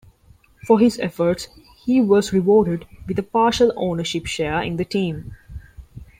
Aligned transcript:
For 0.65 0.79
his 0.79 0.97
efforts, 0.97 1.47
he 1.85 2.01
was 2.01 2.33
rewarded 2.33 2.87
with 3.07 3.19
a 3.19 3.21
partial 3.21 3.71
ownership 3.75 4.25
share 4.25 4.59
in 4.63 4.77
the 4.77 4.83
team. 4.85 5.35